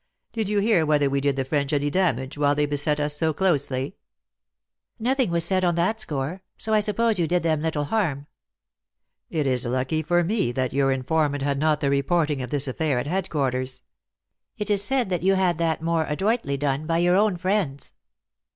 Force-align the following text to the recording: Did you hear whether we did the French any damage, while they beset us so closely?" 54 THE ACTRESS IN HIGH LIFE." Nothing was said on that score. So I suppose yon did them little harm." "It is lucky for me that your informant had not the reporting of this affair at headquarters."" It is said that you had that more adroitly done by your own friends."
Did 0.31 0.49
you 0.49 0.57
hear 0.57 0.83
whether 0.83 1.11
we 1.11 1.21
did 1.21 1.35
the 1.35 1.45
French 1.45 1.71
any 1.71 1.91
damage, 1.91 2.35
while 2.35 2.55
they 2.55 2.65
beset 2.65 2.99
us 2.99 3.15
so 3.15 3.33
closely?" 3.33 3.89
54 4.97 4.97
THE 4.97 4.99
ACTRESS 4.99 4.99
IN 4.99 5.03
HIGH 5.03 5.09
LIFE." 5.09 5.17
Nothing 5.19 5.31
was 5.31 5.45
said 5.45 5.63
on 5.63 5.75
that 5.75 5.99
score. 6.01 6.41
So 6.57 6.73
I 6.73 6.79
suppose 6.79 7.19
yon 7.19 7.27
did 7.27 7.43
them 7.43 7.61
little 7.61 7.83
harm." 7.83 8.25
"It 9.29 9.45
is 9.45 9.63
lucky 9.63 10.01
for 10.01 10.23
me 10.23 10.51
that 10.53 10.73
your 10.73 10.91
informant 10.91 11.43
had 11.43 11.59
not 11.59 11.81
the 11.81 11.91
reporting 11.91 12.41
of 12.41 12.49
this 12.49 12.67
affair 12.67 12.97
at 12.97 13.05
headquarters."" 13.05 13.83
It 14.57 14.71
is 14.71 14.83
said 14.83 15.11
that 15.11 15.21
you 15.21 15.35
had 15.35 15.59
that 15.59 15.83
more 15.83 16.05
adroitly 16.07 16.57
done 16.57 16.87
by 16.87 16.97
your 16.97 17.15
own 17.15 17.37
friends." 17.37 17.93